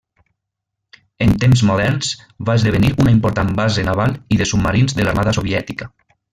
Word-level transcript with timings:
En 1.25 1.35
temps 1.43 1.61
moderns 1.71 2.09
va 2.49 2.57
esdevenir 2.61 2.91
una 3.05 3.15
important 3.19 3.53
base 3.61 3.87
naval 3.91 4.19
i 4.37 4.41
de 4.43 4.51
submarins 4.55 4.99
de 5.01 5.07
l'Armada 5.09 5.39
soviètica. 5.41 5.93